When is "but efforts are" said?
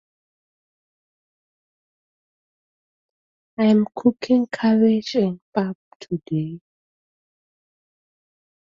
4.49-5.61